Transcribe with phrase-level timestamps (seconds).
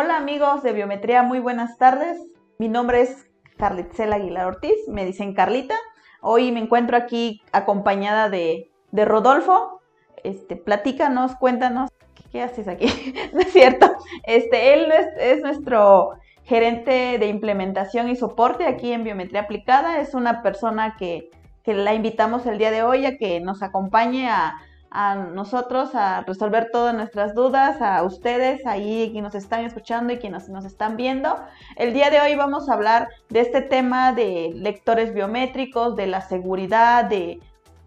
[0.00, 2.24] Hola amigos de Biometría, muy buenas tardes.
[2.58, 5.74] Mi nombre es Carlitzela Aguilar Ortiz, me dicen Carlita.
[6.20, 9.80] Hoy me encuentro aquí acompañada de, Rodolfo.
[10.22, 11.90] Este, platícanos, cuéntanos,
[12.30, 12.86] ¿qué, haces aquí?
[13.32, 13.90] no es cierto.
[14.22, 16.12] Este, él es, nuestro
[16.44, 20.00] gerente de implementación y soporte aquí en Biometría Aplicada.
[20.00, 21.28] Es una persona que,
[21.64, 24.60] que la invitamos el día de hoy a que nos acompañe a
[24.90, 30.18] a nosotros a resolver todas nuestras dudas, a ustedes ahí que nos están escuchando y
[30.18, 31.36] quienes nos están viendo.
[31.76, 36.20] El día de hoy vamos a hablar de este tema de lectores biométricos, de la
[36.22, 37.40] seguridad, de,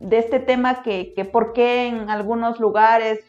[0.10, 3.20] este tema que, que por qué en algunos lugares,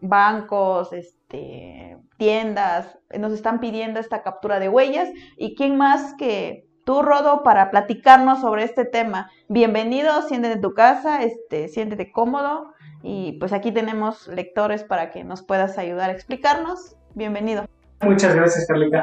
[0.00, 7.02] bancos, este, tiendas, nos están pidiendo esta captura de huellas y quién más que tú,
[7.02, 9.30] Rodo, para platicarnos sobre este tema.
[9.48, 12.72] Bienvenido, siéntete en tu casa, este, siéntete cómodo
[13.08, 16.94] y pues aquí tenemos lectores para que nos puedas ayudar a explicarnos.
[17.14, 17.64] Bienvenido.
[18.02, 19.02] Muchas gracias, Carlita.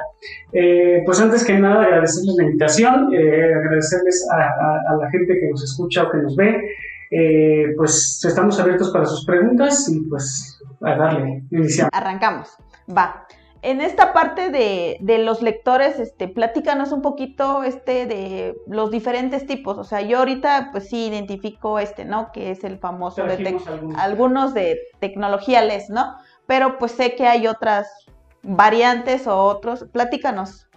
[0.53, 5.63] Eh, pues antes que nada, agradecerles la invitación, eh, agradecerles a, la gente que nos
[5.63, 6.61] escucha o que nos ve.
[7.09, 11.89] Eh, pues estamos abiertos para sus preguntas y pues a darle, iniciamos.
[11.91, 12.49] Arrancamos.
[12.95, 13.25] Va
[13.65, 19.79] en esta parte de, los lectores, este, platícanos un poquito este, de los diferentes tipos.
[19.79, 22.31] O sea, yo ahorita pues sí identifico este, ¿no?
[22.31, 23.57] Que es el famoso de
[23.97, 24.53] algunos.
[24.53, 26.15] de tecnología LES, ¿no?
[26.45, 27.87] Pero pues sé que hay otras
[28.43, 29.85] variantes o otros.
[29.91, 30.67] Platícanos.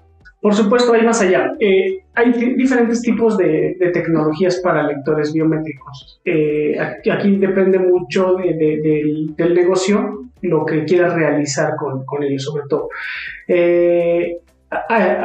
[0.41, 1.53] Por supuesto, hay más allá.
[1.61, 6.21] Eh, hay diferentes tipos de, tecnologías para lectores biométricos.
[6.25, 12.89] Eh, aquí, depende mucho del negocio lo que quieras realizar con, con ellos, sobre todo.
[13.47, 14.39] Eh,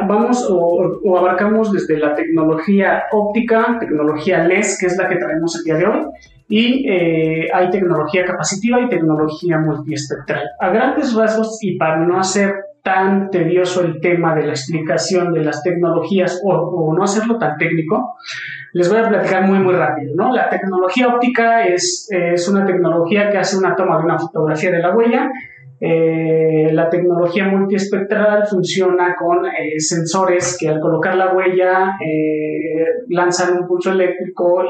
[0.08, 5.64] vamos o, abarcamos desde la tecnología óptica, tecnología LES, que es la que traemos el
[5.64, 6.06] día de hoy,
[6.48, 10.44] y eh, hay tecnología capacitiva y tecnología multiespectral.
[10.60, 12.54] A grandes rasgos, y para no hacer
[12.84, 18.14] tan tedioso el tema de la explicación de las tecnologías o, no hacerlo tan técnico,
[18.74, 20.14] les voy a platicar muy, muy rápido.
[20.14, 20.30] ¿no?
[20.30, 24.80] La tecnología óptica es, es una tecnología que hace una toma de una fotografía de
[24.80, 25.30] la huella.
[25.80, 33.60] Eh, la tecnología multiespectral funciona con eh, sensores que al colocar la huella eh, lanzan
[33.62, 34.62] un pulso eléctrico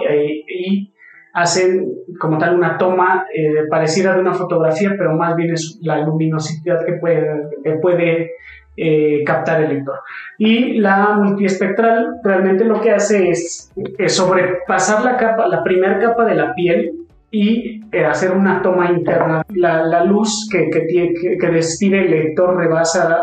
[0.49, 0.94] y
[1.35, 5.99] hacen como tal una toma eh, parecida de una fotografía, pero más bien es la
[5.99, 7.51] luminosidad que puede,
[7.83, 8.31] puede
[8.77, 9.99] eh, captar el lector.
[10.39, 13.73] Y la multiespectral realmente lo que hace es,
[14.07, 16.93] sobrepasar la capa, la primera capa de la piel
[17.33, 19.43] y eh, hacer una toma interna.
[19.55, 23.23] La, luz que, que, que, que, destine el lector rebasa la,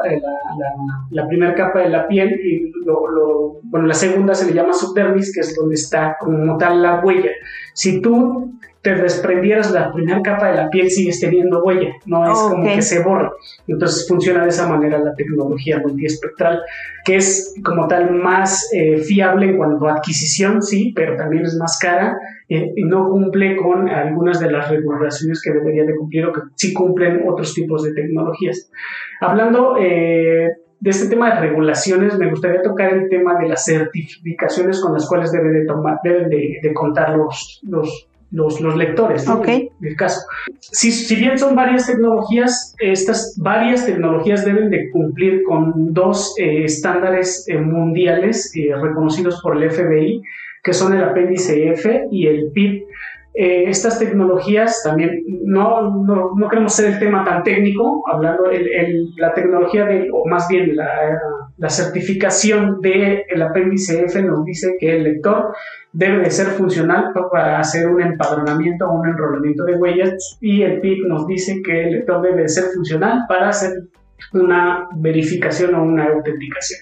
[1.12, 3.08] la, primera capa de la piel y lo,
[3.64, 7.32] bueno, la segunda se le llama subdermis, que es donde está como tal la huella.
[7.74, 12.38] Si tú te desprendieras la primera capa de la piel, sigues teniendo huella, no es
[12.40, 13.32] como que se borra.
[13.68, 16.62] Entonces funciona de esa manera la tecnología multiespectral,
[17.06, 21.56] que es como tal más eh, fiable en cuanto a adquisición, sí, pero también es
[21.58, 22.18] más cara
[22.50, 26.42] eh, y no cumple con algunas de las regulaciones que debería de cumplir o que
[26.56, 28.72] sí cumplen otros tipos de tecnologías.
[29.20, 30.50] Hablando eh,
[30.82, 35.08] de este tema de regulaciones, me gustaría tocar el tema de las certificaciones con las
[35.08, 39.44] cuales deben de, tomar, deben de, contar los, los, los, lectores, ¿no?
[39.46, 40.22] el caso.
[40.60, 46.64] Si, si, bien son varias tecnologías, estas varias tecnologías deben de cumplir con dos eh,
[46.64, 50.24] estándares eh, mundiales eh, reconocidos por el FBI,
[50.64, 52.86] que son el apéndice F y el PIP.
[53.34, 59.14] Eh, estas tecnologías también, no, no, no, queremos ser el tema tan técnico, hablando el,
[59.16, 61.18] la tecnología de, o más bien la,
[61.58, 65.56] la certificación del el apéndice F nos dice que el lector
[65.94, 70.82] debe de ser funcional para hacer un empadronamiento o un enrolamiento de huellas y el
[70.82, 73.72] PIC nos dice que el lector debe de ser funcional para hacer
[74.34, 76.82] una verificación o una autenticación.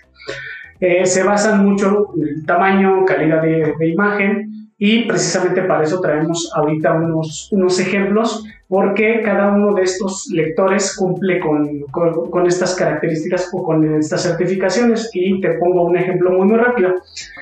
[0.80, 6.00] Eh, se basan mucho en el tamaño, calidad de, de imagen, y precisamente para eso
[6.00, 11.82] traemos ahorita unos, unos ejemplos, porque cada uno de estos lectores cumple con,
[12.30, 15.10] con, estas características o con estas certificaciones.
[15.14, 16.94] Y te pongo un ejemplo muy, muy rápido.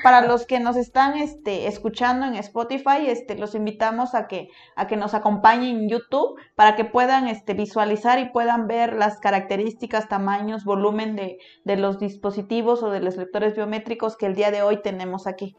[0.02, 4.88] Para los que nos están este, escuchando en Spotify, este, los invitamos a que, a
[4.88, 10.08] que nos acompañen en YouTube para que puedan este, visualizar y puedan ver las características,
[10.08, 14.62] tamaños, volumen de, de los dispositivos o de los lectores biométricos que el día de
[14.62, 15.54] hoy tenemos aquí.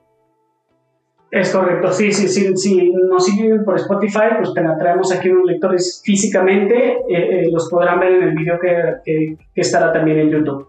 [1.31, 5.45] Es correcto, sí, sí, sí, si nos siguen por Spotify, pues te traemos aquí unos
[5.45, 10.31] lectores físicamente, eh, eh, los podrán ver en el video que, que, estará también en
[10.31, 10.67] YouTube.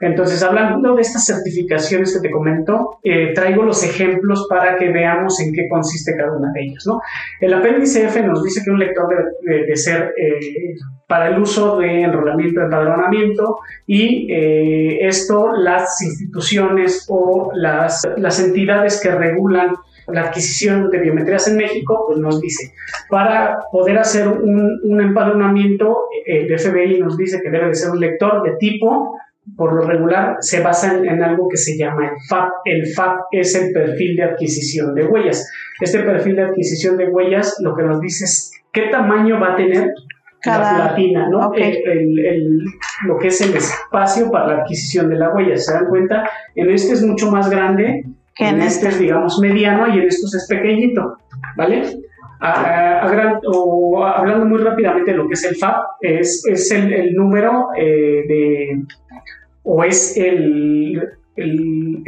[0.00, 5.38] Entonces, hablando de estas certificaciones que te comento, eh, traigo los ejemplos para que veamos
[5.40, 6.84] en qué consiste cada una de ellas.
[6.86, 7.02] ¿no?
[7.38, 9.06] El apéndice F nos dice que un lector
[9.42, 10.74] debe de, ser eh,
[11.06, 19.00] para el uso de enrolamiento, empadronamiento, y eh, esto las instituciones o las, las entidades
[19.02, 19.74] que regulan
[20.08, 22.72] la adquisición de biometrías en México, pues nos dice,
[23.10, 28.00] para poder hacer un, un empadronamiento, el FBI nos dice que debe de ser un
[28.00, 29.14] lector de tipo
[29.56, 32.50] por lo regular se basa en, algo que se llama el FAP.
[32.64, 35.50] El FAP es el perfil de adquisición de huellas.
[35.80, 39.56] Este perfil de adquisición de huellas lo que nos dice es qué tamaño va a
[39.56, 39.92] tener
[40.44, 41.52] la platina, ¿no?
[43.06, 45.56] lo que es el espacio para la adquisición de la huella.
[45.56, 46.28] ¿Se dan cuenta?
[46.54, 48.04] En este es mucho más grande,
[48.34, 51.18] que en, este, es, digamos, mediano y en estos es pequeñito,
[51.56, 51.82] ¿vale?
[52.42, 58.82] hablando muy rápidamente de lo que es el FAP, es, es el, número eh, de
[59.62, 61.00] o es el,
[61.36, 62.02] el,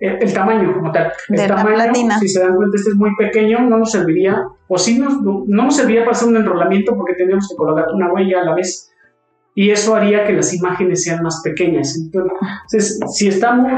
[0.00, 1.12] el, tamaño como tal.
[1.28, 4.98] El tamaño, si se dan cuenta, este es muy pequeño, no nos serviría, o sí
[4.98, 8.44] nos, no nos serviría para hacer un enrolamiento porque tendríamos que colocar una huella a
[8.44, 8.92] la vez
[9.54, 11.94] y eso haría que las imágenes sean más pequeñas.
[11.96, 13.70] Entonces, si estamos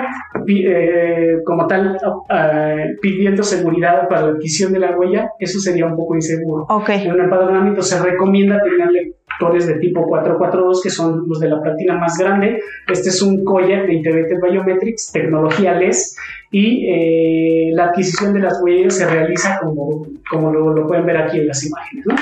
[0.47, 1.99] eh, como tal
[2.31, 6.67] eh, pidiendo seguridad para la adquisición de la huella, eso sería un poco inseguro.
[6.89, 11.61] En un empadronamiento se recomienda tener lectores de tipo 442, que son los de la
[11.61, 12.61] platina más grande.
[12.87, 16.17] Este es un Koyak de Integrated Biometrics, tecnología LES,
[16.51, 21.17] y eh, la adquisición de las huellas se realiza como, como lo, lo pueden ver
[21.17, 22.07] aquí en las imágenes.
[22.07, 22.15] ¿no?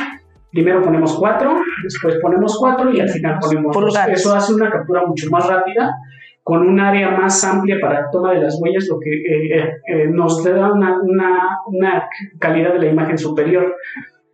[0.53, 3.99] Primero ponemos 4, después ponemos 4 y al final ponemos 2.
[4.09, 5.95] Eso hace una captura mucho más rápida,
[6.43, 9.73] con un área más amplia para la toma de las huellas, lo que eh, eh,
[9.87, 13.75] eh, nos da una, una, una, calidad de la imagen superior.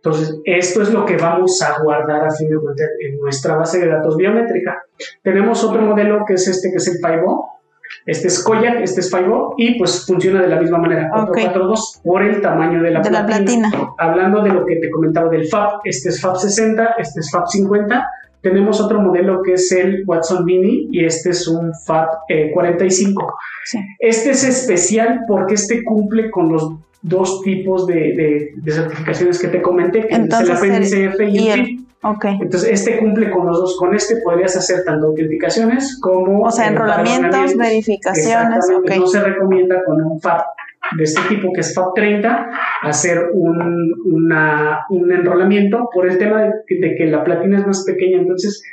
[0.03, 3.79] Entonces, esto es lo que vamos a guardar a fin de cuentas en nuestra base
[3.79, 4.83] de datos biométrica.
[5.23, 7.59] Tenemos otro modelo que es este, que es el 5
[8.05, 12.23] este es Koyak, este es Fibo y pues funciona de la misma manera, 442 por
[12.23, 13.69] el tamaño de la, platina.
[13.97, 17.47] Hablando de lo que te comentaba del FAB, este es FAB 60, este es FAB
[17.47, 18.07] 50.
[18.41, 22.07] Tenemos otro modelo que es el Watson Mini y este es un FAB
[22.53, 23.37] 45.
[23.73, 29.61] Eh, este es especial porque este cumple con los dos tipos de, certificaciones que te
[29.61, 32.37] comenté, que es el APNCF y, y el Okay.
[32.39, 33.77] Entonces, este cumple con los dos.
[33.77, 36.43] Con este podrías hacer tanto autenticaciones como.
[36.43, 38.65] O sea, enrolamientos, verificaciones.
[38.97, 40.45] No se recomienda con un FAP
[40.97, 42.49] de este tipo, que es FAP 30,
[42.83, 47.83] hacer un, una, un enrolamiento por el tema de, de que la platina es más
[47.83, 48.19] pequeña.
[48.19, 48.63] Entonces,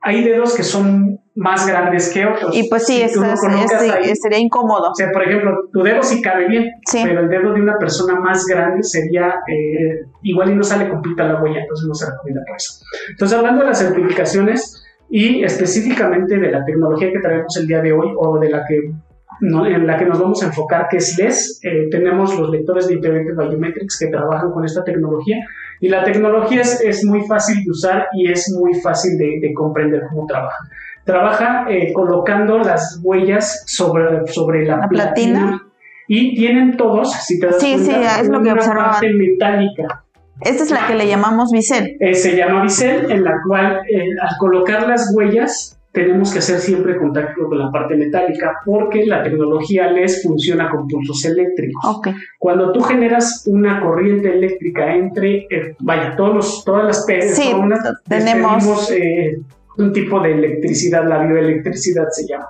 [0.00, 2.54] hay dedos que son más grandes que otros.
[2.54, 4.90] Y pues sí, sería incómodo.
[4.90, 8.18] O sea, por ejemplo, tu dedo sí cabe bien, pero el dedo de una persona
[8.18, 12.42] más grande sería eh, igual y no sale completa la huella, entonces no se recomienda
[12.44, 12.84] por eso.
[13.10, 17.92] Entonces, hablando de las certificaciones y específicamente de la tecnología que traemos el día de
[17.92, 18.92] hoy o de la que
[19.40, 21.60] en la que nos vamos a enfocar, que es LES.
[21.62, 25.36] Eh, tenemos los lectores de Integrated Biometrics que trabajan con esta tecnología
[25.80, 29.54] y la tecnología es, es muy fácil de usar y es muy fácil de, de
[29.54, 30.68] comprender cómo trabaja.
[31.08, 35.58] Trabaja eh, colocando las huellas sobre, sobre la, platina.
[36.06, 40.04] y tienen todos, si te das sí, cuenta, sí, es lo que una parte metálica.
[40.42, 41.96] Esta es la que le llamamos bisel.
[41.98, 46.98] Eh, se llama bisel, en la cual al colocar las huellas tenemos que hacer siempre
[46.98, 52.00] contacto con la parte metálica porque la tecnología LES funciona con pulsos eléctricos.
[52.38, 58.90] Cuando tú generas una corriente eléctrica entre, eh, vaya, todos los, todas las personas tenemos
[58.92, 59.38] eh,
[59.78, 62.48] un tipo de electricidad, la bioelectricidad se llama.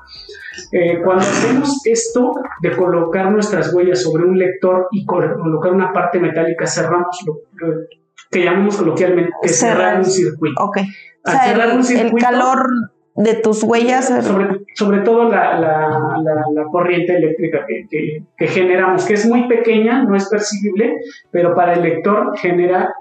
[0.73, 2.33] Eh, cuando hacemos esto
[2.63, 7.41] de colocar nuestras huellas sobre un lector y colocar una parte metálica, cerramos lo,
[8.31, 10.63] que llamamos coloquialmente cerrar, un circuito.
[10.65, 10.85] Okay.
[11.97, 12.67] el calor
[13.15, 14.07] de tus huellas.
[14.75, 16.15] Sobre, todo la,
[16.71, 20.97] corriente eléctrica que, generamos, que es muy pequeña, no es percibible,
[21.31, 22.95] pero para el lector genera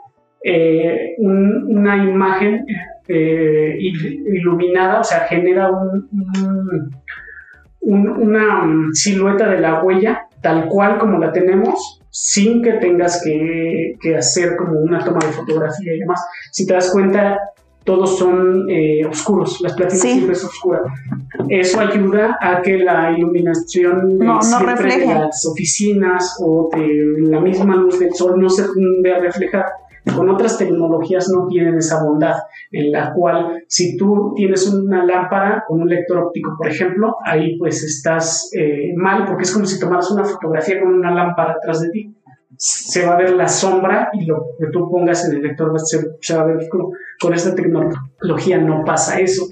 [0.44, 2.66] eh, una imagen
[3.08, 5.70] eh, iluminada, o sea, genera
[7.82, 14.16] una silueta de la huella tal cual como la tenemos, sin que tengas que, que
[14.16, 16.26] hacer como una toma de fotografía y demás.
[16.52, 17.38] Si te das cuenta,
[17.88, 20.82] todos son eh, oscuros, las platinas siempre es oscura.
[21.48, 27.98] Eso ayuda a que la iluminación no, de las oficinas o de la misma luz
[27.98, 28.64] del sol no se
[29.02, 29.72] vea reflejada.
[30.16, 32.36] Con otras tecnologías no tienen esa bondad,
[32.72, 37.58] en la cual si tú tienes una lámpara con un lector óptico, por ejemplo, ahí
[37.58, 41.82] pues estás eh, mal porque es como si tomaras una fotografía con una lámpara atrás
[41.82, 42.14] de ti
[42.58, 46.36] se va a ver la sombra y lo que tú pongas en el lector se,
[46.36, 46.68] va a ver
[47.22, 49.46] Con esta tecnología no pasa eso.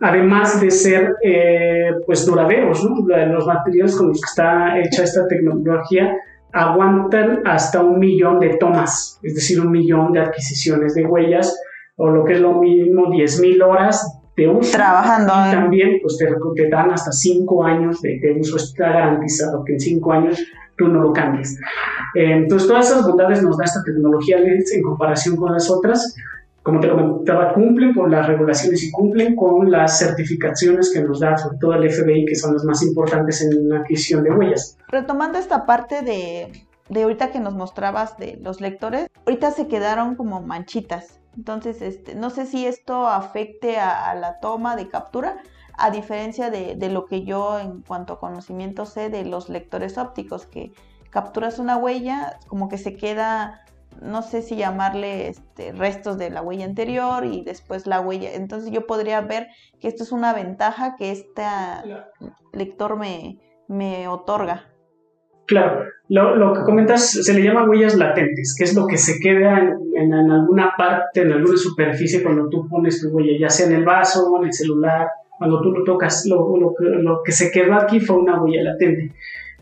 [0.00, 6.16] además de ser eh, pues duraderos, los materiales con los que está hecha esta tecnología
[6.54, 11.54] aguantan hasta un millón de tomas, es decir, un millón de adquisiciones de huellas,
[11.96, 14.72] o lo que es lo mismo, 10.000 horas de uso.
[14.72, 15.32] Trabajando.
[15.32, 19.80] Y también pues, te, dan hasta 5 años de, de, uso, está garantizado que en
[19.80, 20.44] 5 años
[20.76, 21.58] tú no lo cambies.
[22.14, 26.14] Eh, entonces, todas esas bondades nos da esta tecnología en comparación con las otras.
[26.64, 31.36] Como te comentaba, cumplen con las regulaciones y cumplen con las certificaciones que nos da,
[31.36, 34.78] sobre todo el FBI, que son las más importantes en la adquisición de huellas.
[34.88, 36.50] Retomando esta parte de,
[36.88, 41.20] de ahorita que nos mostrabas de los lectores, ahorita se quedaron como manchitas.
[41.36, 45.42] Entonces, este, no sé si esto afecte a, la toma de captura,
[45.76, 49.98] a diferencia de, de, lo que yo en cuanto a conocimiento sé de los lectores
[49.98, 50.72] ópticos, que
[51.10, 53.63] capturas una huella, como que se queda,
[54.04, 58.34] no sé si llamarle este, restos de la huella anterior y después la huella.
[58.34, 59.48] Entonces yo podría ver
[59.80, 61.42] que esto es una ventaja que este
[62.52, 64.66] lector me, me otorga.
[65.46, 69.58] Claro, lo, que comentas se le llama huellas latentes, que es lo que se queda
[69.58, 73.74] en, en, alguna parte, en alguna superficie cuando tú pones tu huella, ya sea en
[73.74, 75.06] el vaso, en el celular,
[75.36, 79.12] cuando tú lo tocas, lo, lo, lo que se quedó aquí fue una huella latente.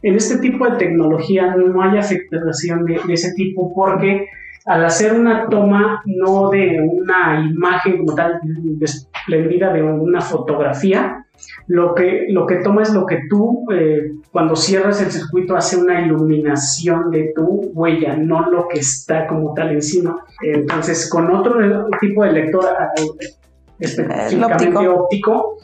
[0.03, 4.27] En este tipo de tecnología no hay afectación de, ese tipo porque
[4.65, 8.41] al hacer una toma no de una imagen como tal
[8.81, 11.25] esplendida de una fotografía,
[11.67, 15.77] lo que, lo que toma es lo que tú, eh, cuando cierras el circuito, hace
[15.77, 20.25] una iluminación de tu huella, no lo que está como tal encima.
[20.41, 21.55] Entonces, con otro
[22.01, 22.65] tipo de lector
[23.79, 25.57] específicamente óptico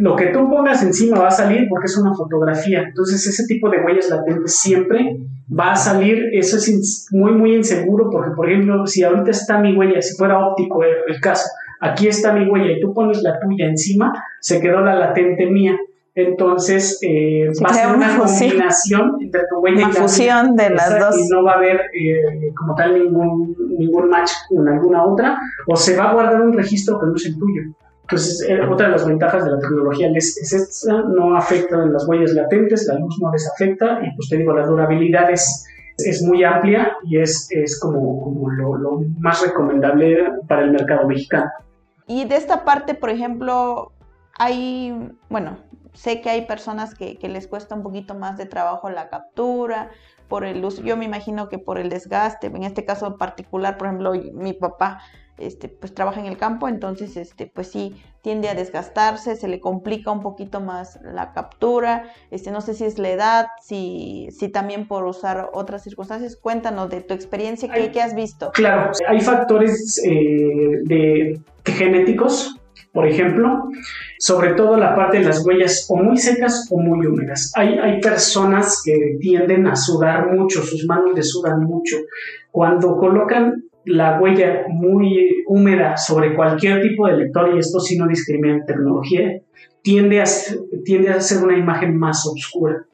[0.00, 2.82] lo que tú pongas encima va a salir porque es una fotografía.
[2.88, 6.30] Entonces ese tipo de huellas latentes siempre va a salir.
[6.32, 10.38] Eso es muy, muy inseguro porque, por ejemplo, si ahorita está mi huella, si fuera
[10.38, 11.46] óptico el, caso,
[11.80, 15.76] aquí está mi huella y tú pones la tuya encima, se quedó la latente mía.
[16.14, 20.98] Entonces eh, va a ser una, combinación entre tu huella y la fusión de las
[20.98, 21.18] dos.
[21.18, 25.76] Y no va a haber eh, como tal ningún, ningún match con alguna otra, o
[25.76, 27.62] se va a guardar un registro que no es el tuyo.
[28.10, 32.08] Entonces, eh, otra de las ventajas de la tecnología es, es esta, no afecta las
[32.08, 35.64] huellas latentes, la luz no les afecta y pues te digo, la durabilidad es,
[35.96, 41.06] es muy amplia y es, es como, como lo, lo, más recomendable para el mercado
[41.06, 41.50] mexicano.
[42.08, 43.92] Y de esta parte, por ejemplo,
[44.36, 45.58] hay, bueno,
[45.92, 49.90] sé que hay personas que, que les cuesta un poquito más de trabajo la captura,
[50.30, 53.88] por el uso, yo me imagino que por el desgaste, en este caso particular, por
[53.88, 55.00] ejemplo, mi papá
[55.40, 59.60] este, pues trabaja en el campo, entonces este, pues sí tiende a desgastarse, se le
[59.60, 64.48] complica un poquito más la captura, este, no sé si es la edad, si, si
[64.48, 68.50] también por usar otras circunstancias, cuéntanos de tu experiencia, ¿qué, has visto?
[68.52, 72.56] Claro, hay factores eh, de, genéticos,
[72.92, 73.68] por ejemplo,
[74.18, 77.52] sobre todo la parte de las huellas o muy secas o muy húmedas.
[77.54, 81.96] Hay, hay personas que tienden a sudar mucho, sus manos le sudan mucho.
[82.50, 88.06] Cuando colocan la huella muy húmeda sobre cualquier tipo de lector, y esto sí no
[88.06, 89.40] discrimina en tecnología,
[89.82, 90.24] tiende a,
[90.84, 92.84] tiende a ser una imagen más oscura.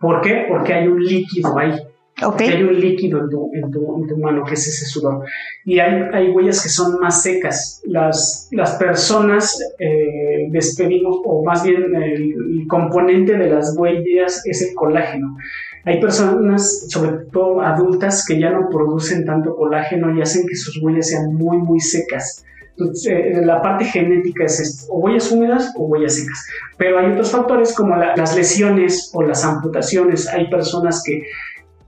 [0.00, 0.46] ¿Por qué?
[0.48, 1.74] Porque hay un líquido ahí.
[2.20, 2.48] Okay.
[2.48, 5.24] Hay un líquido en tu, en, tu, en tu, mano, que es ese sudor.
[5.64, 7.80] Y hay, hay huellas que son más secas.
[7.86, 14.68] Las, las personas eh, despedimos, o más bien el, el componente de las huellas es
[14.68, 15.36] el colágeno.
[15.84, 20.82] Hay personas, sobre todo adultas, que ya no producen tanto colágeno y hacen que sus
[20.82, 22.44] huellas sean muy, muy secas.
[22.70, 26.46] Entonces, eh, la parte genética es esto, o huellas húmedas o huellas secas.
[26.76, 30.28] Pero hay otros factores como las lesiones o las amputaciones.
[30.28, 31.22] Hay personas que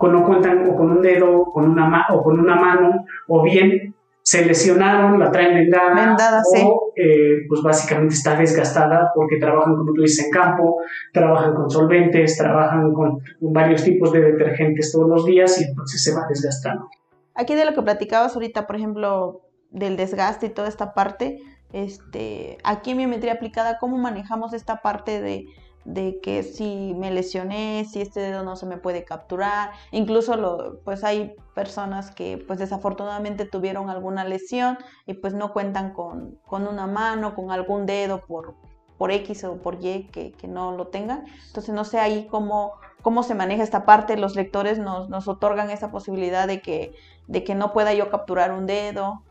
[0.08, 4.44] no cuentan o con un dedo con una o con una mano, o bien se
[4.44, 10.26] lesionaron, la traen vendada, o eh, pues básicamente está desgastada porque trabajan, como tú dices,
[10.26, 10.76] en campo,
[11.12, 16.14] trabajan con solventes, trabajan con varios tipos de detergentes todos los días y entonces se
[16.14, 16.88] va desgastando.
[17.34, 21.38] Aquí de lo que platicabas ahorita, por ejemplo, del desgaste y toda esta parte,
[21.72, 25.46] este, aquí en biometría aplicada, ¿cómo manejamos esta parte de
[25.84, 31.04] de que si me lesioné, si este dedo no se me puede capturar, incluso pues
[31.04, 36.86] hay personas que pues desafortunadamente tuvieron alguna lesión y pues no cuentan con, con una
[36.86, 38.54] mano, con algún dedo por,
[38.98, 41.24] por X o por Y que, que, no lo tengan.
[41.46, 42.72] Entonces no sé ahí cómo,
[43.02, 46.92] cómo se maneja esta parte, los lectores nos, nos otorgan esa posibilidad de que,
[47.26, 49.22] de que no pueda yo capturar un dedo.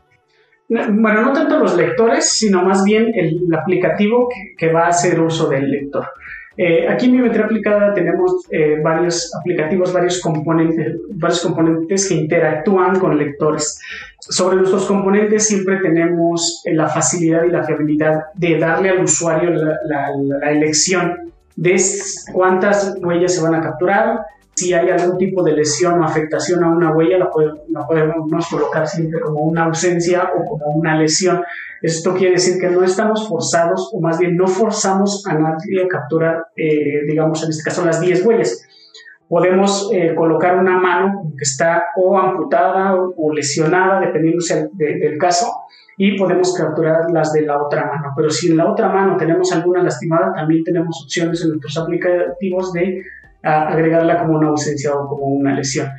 [0.68, 5.48] Bueno, no tanto los lectores, sino más bien el, aplicativo que va a hacer uso
[5.48, 6.06] del lector.
[6.62, 13.00] Eh, aquí en biometría aplicada tenemos eh, varios aplicativos, varios componentes, varios componentes que interactúan
[13.00, 13.80] con lectores.
[14.18, 20.50] Sobre nuestros componentes siempre tenemos la facilidad y la fiabilidad de darle al usuario la
[20.50, 21.80] elección de
[22.34, 24.20] cuántas huellas se van a capturar,
[24.60, 27.30] si hay algún tipo de lesión o afectación a una huella, la,
[27.86, 31.42] podemos colocar siempre como una ausencia o como una lesión.
[31.80, 35.88] Esto quiere decir que no estamos forzados, o más bien no forzamos a nadie a
[35.88, 38.66] capturar, eh, digamos, en este caso, las 10 huellas.
[39.26, 45.46] Podemos eh, colocar una mano que está o amputada o, lesionada, dependiendo del caso,
[45.96, 48.12] y podemos capturar las de la otra mano.
[48.14, 52.72] Pero si en la otra mano tenemos alguna lastimada, también tenemos opciones en nuestros aplicativos
[52.74, 53.02] de
[53.42, 55.90] agregarla como una ausencia o como una lesión.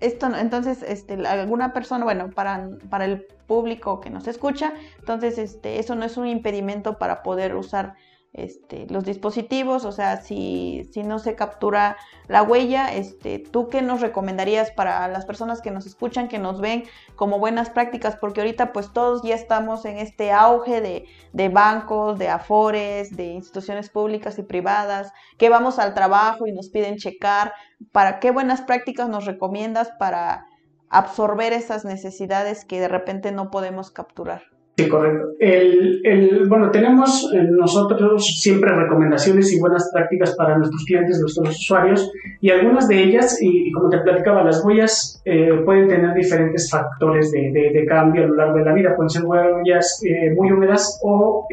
[0.00, 5.78] Esto, entonces, este, alguna persona, bueno, para, para el público que nos escucha, entonces, este,
[5.78, 7.94] eso no es un impedimento para poder usar
[8.34, 13.80] este, los dispositivos, o sea, si, si, no se captura la huella, este, ¿tú qué
[13.80, 16.82] nos recomendarías para las personas que nos escuchan, que nos ven
[17.14, 18.16] como buenas prácticas?
[18.16, 23.26] Porque ahorita pues todos ya estamos en este auge de, de bancos, de afores, de
[23.26, 27.52] instituciones públicas y privadas, que vamos al trabajo y nos piden checar,
[27.92, 30.46] ¿para qué buenas prácticas nos recomiendas para
[30.88, 34.53] absorber esas necesidades que de repente no podemos capturar?
[34.76, 35.28] Sí, correcto.
[35.38, 41.50] El, el, bueno, tenemos eh, nosotros siempre recomendaciones y buenas prácticas para nuestros clientes, nuestros
[41.50, 46.68] usuarios, y algunas de ellas, y, como te platicaba, las huellas eh, pueden tener diferentes
[46.68, 48.96] factores de, de, cambio a lo largo de la vida.
[48.96, 51.46] Pueden ser huellas eh, muy húmedas o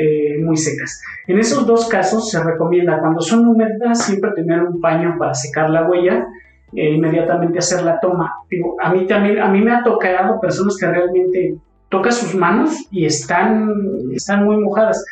[0.44, 1.00] muy secas.
[1.28, 5.70] En esos dos casos se recomienda, cuando son húmedas, siempre tener un paño para secar
[5.70, 6.25] la huella.
[6.74, 8.34] E inmediatamente hacer la toma.
[8.50, 11.58] Digo, a mí también, a mí me ha tocado personas que realmente
[11.92, 13.70] toca sus manos y están,
[14.14, 15.06] están muy mojadas.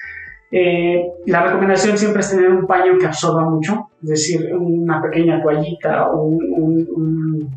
[0.50, 5.44] Eh, la recomendación siempre es tener un paño que absorba mucho, es decir, una pequeña
[5.44, 7.52] toallita o un,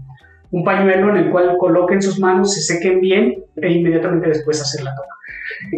[0.51, 4.85] un, pañuelo en el cual coloquen sus manos, se sequen bien e inmediatamente después hacer
[4.85, 5.15] la toma.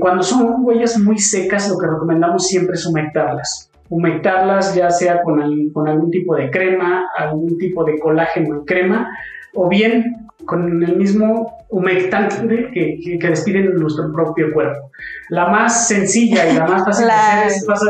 [0.01, 3.71] Cuando son huellas muy secas, lo que recomendamos siempre es humectarlas.
[3.89, 5.41] Humectarlas ya sea con,
[5.73, 9.09] con algún tipo de crema, algún tipo de colágeno en crema,
[9.55, 14.91] o bien con el mismo humectante que, que, despiden nuestro propio cuerpo.
[15.31, 17.88] La más sencilla y la más fácil de hacer es pasar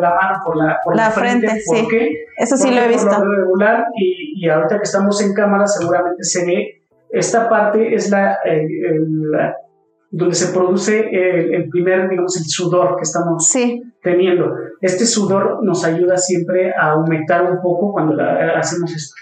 [0.00, 1.62] la, mano por la, por la, frente.
[1.66, 2.26] ¿Por qué?
[2.36, 3.10] Eso sí lo he visto.
[3.24, 8.38] regular y, y, ahorita que estamos en cámara seguramente se ve, esta parte es la,
[10.10, 13.52] donde se produce el, primer, digamos, el sudor que estamos
[14.02, 14.54] teniendo.
[14.80, 18.16] Este sudor nos ayuda siempre a humectar un poco cuando
[18.56, 19.14] hacemos esto.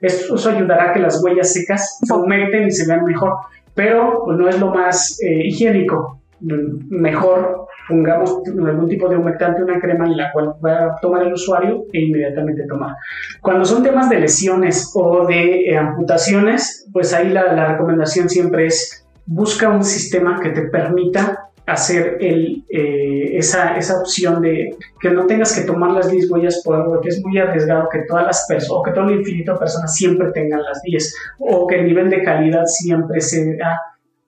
[0.00, 3.34] Eso ayudará a que las huellas secas se aumenten y se vean mejor,
[3.74, 6.20] pero pues, no es lo más eh, higiénico.
[6.40, 11.32] Mejor pongamos algún tipo de humectante, una crema en la cual va a tomar el
[11.32, 12.94] usuario e inmediatamente tomar.
[13.42, 18.66] Cuando son temas de lesiones o de eh, amputaciones, pues ahí la, la recomendación siempre
[18.66, 25.54] es busca un sistema que te permita hacer eh, esa, opción de que no tengas
[25.54, 28.78] que tomar las 10 huellas por algo, que es muy arriesgado que todas las personas,
[28.78, 32.10] o que todo el infinito de personas siempre tengan las 10, o que el nivel
[32.10, 33.78] de calidad siempre sea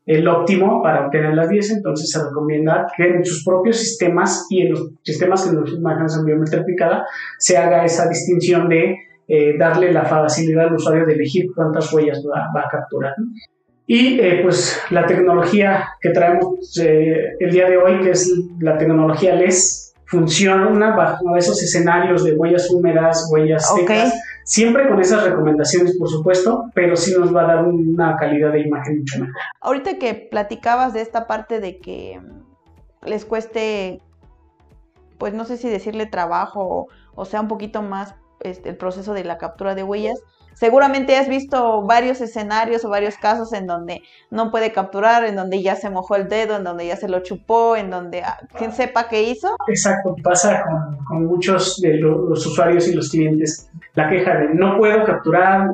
[0.05, 4.63] el óptimo para obtener las 10, entonces se recomienda que en sus propios sistemas y
[4.63, 7.07] en los sistemas que nos manejamos en biometría aplicada
[7.39, 8.97] se haga esa distinción de
[9.29, 13.15] eh, darle la facilidad al usuario de elegir cuántas huellas va a capturar.
[13.87, 18.79] Y eh, pues la tecnología que traemos eh, el día de hoy, que es la
[18.79, 24.13] tecnología LES, funciona bajo esos escenarios de huellas húmedas, huellas secas,
[24.45, 28.61] siempre con esas recomendaciones, por supuesto, pero sí nos va a dar una calidad de
[28.61, 29.35] imagen mucho mejor.
[29.63, 32.21] Ahorita que platicabas de esta parte de que
[33.05, 34.03] les cueste,
[35.17, 39.25] pues no sé si decirle trabajo o, sea un poquito más este, el proceso de
[39.25, 40.21] la captura de huellas,
[40.55, 45.63] Seguramente has visto varios escenarios o varios casos en donde no puede capturar, en donde
[45.63, 48.73] ya se mojó el dedo, en donde ya se lo chupó, en donde ah, quien
[48.73, 49.57] sepa qué hizo.
[49.69, 50.65] Exacto, pasa
[51.09, 53.71] con, muchos de los, usuarios y los clientes.
[53.95, 55.69] La queja de no puedo capturar,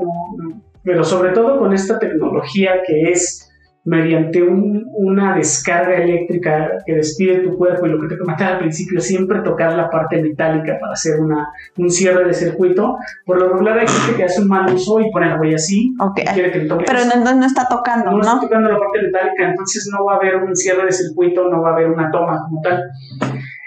[0.82, 3.47] pero sobre todo con esta tecnología que es
[3.88, 9.00] mediante una descarga eléctrica que despide tu cuerpo y lo que te comentaba al principio,
[9.00, 11.48] siempre tocar la parte metálica para hacer una,
[11.78, 12.98] un cierre de circuito.
[13.24, 15.94] Por lo regular hay gente que hace un mal uso y pone la huella así.
[16.34, 16.98] Quiere que le toque Pero
[17.34, 18.18] no, está tocando, ¿no?
[18.18, 21.48] No está tocando la parte metálica, entonces no va a haber un cierre de circuito,
[21.48, 22.84] no va a haber una toma como tal.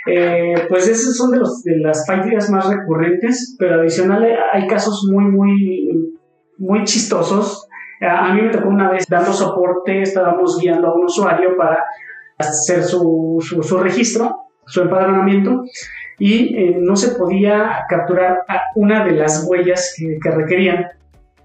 [0.05, 5.07] Eh, pues esas son de, los, de las fallas más recurrentes, pero adicional hay casos
[5.11, 6.15] muy, muy,
[6.59, 7.67] muy chistosos
[8.01, 11.83] a mí me tocó una vez dando soporte, estábamos guiando a un usuario para
[12.37, 15.63] hacer su, su, registro, su empadronamiento,
[16.17, 18.43] y eh, no se podía capturar
[18.75, 20.87] una de las huellas que, requerían,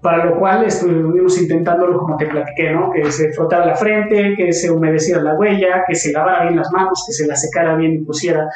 [0.01, 2.91] para lo cual estuvimos intentándolo como te platiqué, ¿no?
[2.91, 6.71] que se frotara la frente, que se humedeciera la huella, que se lavara bien las
[6.71, 8.47] manos, que se la secara bien y pusiera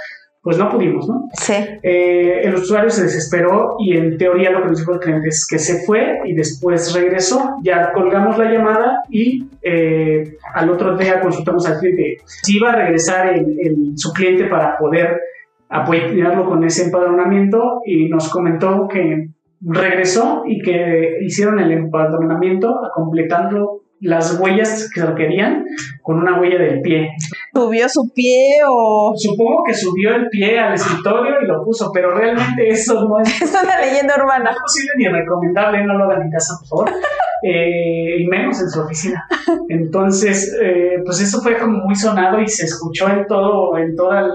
[0.43, 1.30] pues no pudimos, ¿no?
[1.34, 1.54] Sí.
[1.84, 5.45] Eh, el usuario se desesperó y en teoría lo que nos dijo el cliente es
[5.47, 7.58] que se fue y después regresó.
[7.62, 12.75] Ya colgamos la llamada y eh, al otro día consultamos al cliente si iba a
[12.75, 15.21] regresar el, su cliente para poder
[15.69, 19.30] apoyarlo con ese empadronamiento y nos comentó que
[19.62, 25.65] regresó y que hicieron el empadronamiento completando las huellas que requerían
[26.01, 27.12] con una huella del pie.
[27.54, 29.14] ¿Subió su pie o...?
[29.16, 33.42] Supongo que subió el pie al escritorio y lo puso, pero realmente eso no es...
[33.42, 34.46] Es una leyenda urbana.
[34.46, 37.02] No es posible ni recomendable, no lo hagan en casa, por favor.
[37.44, 39.28] Eh, y menos en su oficina.
[39.68, 44.32] Entonces, eh, pues eso fue como muy sonado y se escuchó en todo, en todas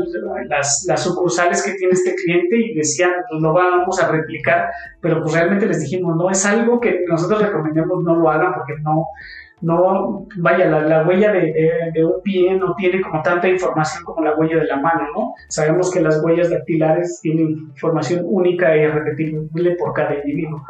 [0.48, 5.22] las, las sucursales que tiene este cliente y decían, pues lo vamos a replicar, pero
[5.22, 9.06] pues realmente les dijimos, no, es algo que nosotros recomendamos no lo hagan porque no,
[9.62, 14.58] no, vaya, la, huella de, un pie no tiene como tanta información como la huella
[14.58, 15.34] de la mano, ¿no?
[15.48, 20.66] Sabemos que las huellas dactilares tienen información única e irrepetible por cada individuo.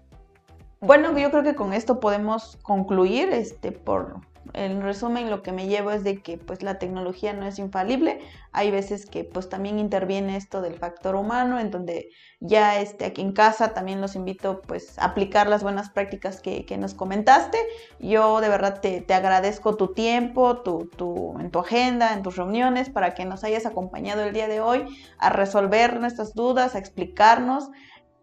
[0.80, 4.20] Bueno, yo creo que con esto podemos concluir, este, por
[4.52, 8.20] en resumen lo que me llevo es de que pues la tecnología no es infalible,
[8.52, 12.08] hay veces que pues también interviene esto del factor humano, en donde
[12.40, 16.64] ya este, aquí en casa también los invito pues a aplicar las buenas prácticas que,
[16.78, 17.58] nos comentaste,
[17.98, 22.90] yo de verdad te, agradezco tu tiempo, tu, tu, en tu agenda, en tus reuniones,
[22.90, 24.84] para que nos hayas acompañado el día de hoy
[25.18, 27.70] a resolver nuestras dudas, a explicarnos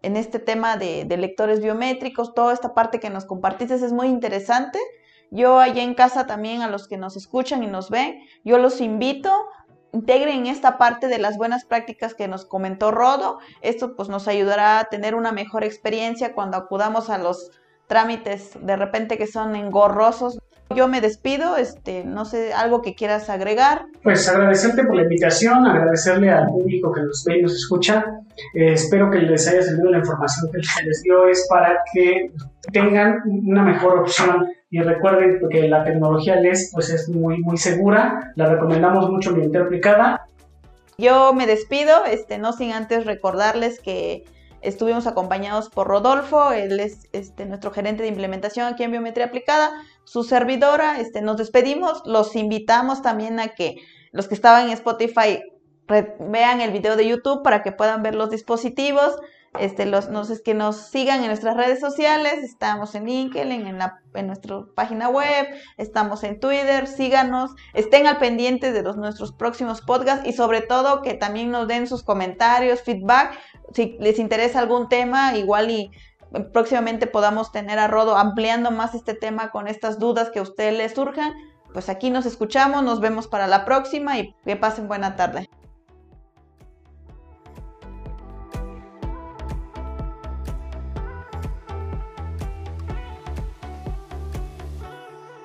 [0.04, 4.78] en este tema de, lectores biométricos, toda esta parte que nos compartiste es muy interesante.
[5.34, 8.80] Yo allá en casa también a los que nos escuchan y nos ven, yo los
[8.80, 9.30] invito
[9.92, 13.38] integren esta parte de las buenas prácticas que nos comentó Rodo.
[13.62, 17.52] Esto pues nos ayudará a tener una mejor experiencia cuando acudamos a los
[17.86, 20.38] trámites de repente que son engorrosos.
[20.74, 23.86] Yo me despido, este, no sé, algo que quieras agregar.
[24.02, 28.04] Pues agradecerte por la invitación, agradecerle al público que nos ve y nos escucha.
[28.54, 32.32] Eh, espero que les haya servido la información que les dio, es para que
[32.72, 38.32] tengan una mejor opción y recuerden que la tecnología LES pues es muy muy segura,
[38.34, 40.26] la recomendamos mucho bien aplicada.
[40.98, 44.24] Yo me despido, este, no sin antes recordarles que
[44.64, 49.70] Estuvimos acompañados por Rodolfo, él es este, nuestro gerente de implementación aquí en Biometría Aplicada,
[50.04, 51.00] su servidora.
[51.00, 53.76] Este, nos despedimos, los invitamos también a que
[54.10, 55.42] los que estaban en Spotify
[55.86, 59.18] vean el video de YouTube para que puedan ver los dispositivos.
[59.58, 63.78] Este, los, no sé, que nos sigan en nuestras redes sociales, estamos en LinkedIn, en,
[63.78, 69.32] la, en nuestra página web, estamos en Twitter, síganos, estén al pendiente de los, nuestros
[69.32, 73.38] próximos podcasts y sobre todo que también nos den sus comentarios, feedback,
[73.72, 75.90] si les interesa algún tema, igual y
[76.52, 80.76] próximamente podamos tener a Rodo ampliando más este tema con estas dudas que a ustedes
[80.76, 81.32] les surjan,
[81.72, 85.48] pues aquí nos escuchamos, nos vemos para la próxima y que pasen buena tarde.